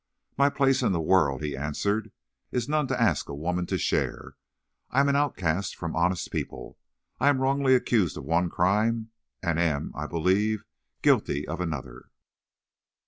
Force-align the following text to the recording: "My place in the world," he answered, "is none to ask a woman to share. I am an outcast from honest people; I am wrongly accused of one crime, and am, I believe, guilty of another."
"My 0.35 0.49
place 0.49 0.81
in 0.81 0.93
the 0.93 0.99
world," 0.99 1.43
he 1.43 1.55
answered, 1.55 2.11
"is 2.51 2.67
none 2.67 2.87
to 2.87 2.99
ask 2.99 3.29
a 3.29 3.35
woman 3.35 3.67
to 3.67 3.77
share. 3.77 4.33
I 4.89 4.99
am 4.99 5.09
an 5.09 5.15
outcast 5.15 5.75
from 5.75 5.95
honest 5.95 6.31
people; 6.31 6.79
I 7.19 7.29
am 7.29 7.39
wrongly 7.39 7.75
accused 7.75 8.17
of 8.17 8.23
one 8.23 8.49
crime, 8.49 9.11
and 9.43 9.59
am, 9.59 9.91
I 9.93 10.07
believe, 10.07 10.63
guilty 11.03 11.47
of 11.47 11.61
another." 11.61 12.09